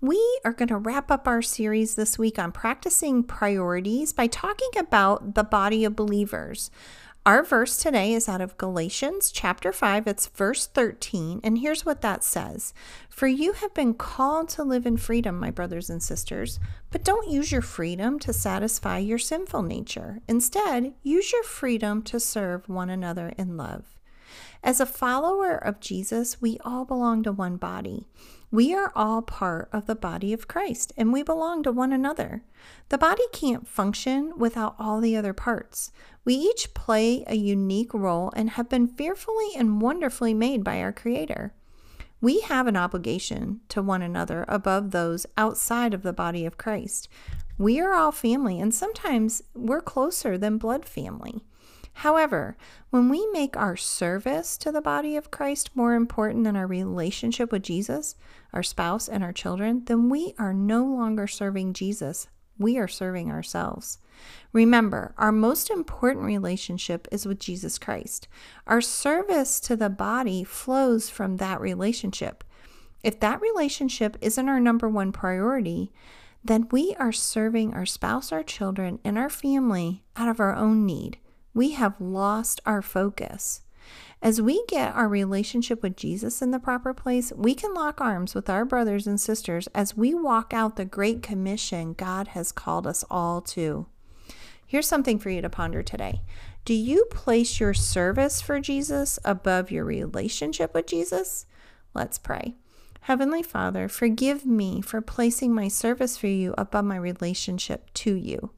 [0.00, 4.70] We are going to wrap up our series this week on practicing priorities by talking
[4.76, 6.70] about the body of believers.
[7.26, 10.06] Our verse today is out of Galatians chapter 5.
[10.06, 11.40] It's verse 13.
[11.42, 12.72] And here's what that says
[13.08, 16.60] For you have been called to live in freedom, my brothers and sisters,
[16.92, 20.20] but don't use your freedom to satisfy your sinful nature.
[20.28, 23.97] Instead, use your freedom to serve one another in love.
[24.62, 28.06] As a follower of Jesus, we all belong to one body.
[28.50, 32.44] We are all part of the body of Christ and we belong to one another.
[32.88, 35.92] The body can't function without all the other parts.
[36.24, 40.92] We each play a unique role and have been fearfully and wonderfully made by our
[40.92, 41.52] Creator.
[42.20, 47.08] We have an obligation to one another above those outside of the body of Christ.
[47.58, 51.44] We are all family, and sometimes we're closer than blood family.
[52.02, 52.56] However,
[52.90, 57.50] when we make our service to the body of Christ more important than our relationship
[57.50, 58.14] with Jesus,
[58.52, 62.28] our spouse, and our children, then we are no longer serving Jesus.
[62.56, 63.98] We are serving ourselves.
[64.52, 68.28] Remember, our most important relationship is with Jesus Christ.
[68.68, 72.44] Our service to the body flows from that relationship.
[73.02, 75.90] If that relationship isn't our number one priority,
[76.44, 80.86] then we are serving our spouse, our children, and our family out of our own
[80.86, 81.18] need
[81.54, 83.62] we have lost our focus.
[84.20, 88.34] As we get our relationship with Jesus in the proper place, we can lock arms
[88.34, 92.86] with our brothers and sisters as we walk out the great commission God has called
[92.86, 93.86] us all to.
[94.66, 96.22] Here's something for you to ponder today.
[96.64, 101.46] Do you place your service for Jesus above your relationship with Jesus?
[101.94, 102.56] Let's pray.
[103.02, 108.50] Heavenly Father, forgive me for placing my service for you above my relationship to you.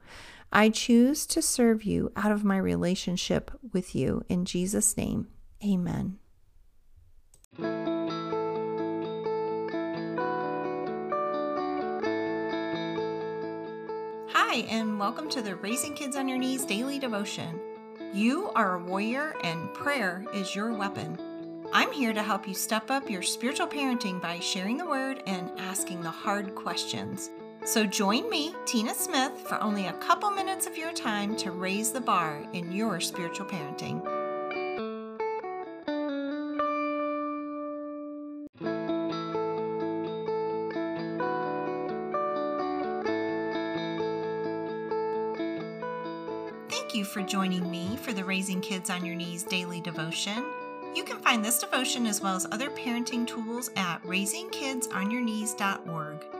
[0.53, 4.25] I choose to serve you out of my relationship with you.
[4.29, 5.29] In Jesus' name,
[5.65, 6.19] amen.
[14.33, 17.61] Hi, and welcome to the Raising Kids on Your Knees daily devotion.
[18.13, 21.17] You are a warrior, and prayer is your weapon.
[21.73, 25.53] I'm here to help you step up your spiritual parenting by sharing the word and
[25.61, 27.31] asking the hard questions.
[27.65, 31.93] So join me, Tina Smith, for only a couple minutes of your time to raise
[31.93, 34.03] the bar in your spiritual parenting.
[46.69, 50.45] Thank you for joining me for the Raising Kids on Your Knees daily devotion.
[50.95, 56.40] You can find this devotion as well as other parenting tools at raisingkidsonyourknees.org.